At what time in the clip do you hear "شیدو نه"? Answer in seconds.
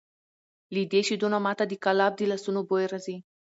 1.07-1.39